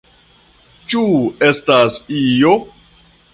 [0.93, 1.03] Ĉu
[1.49, 2.57] estas io?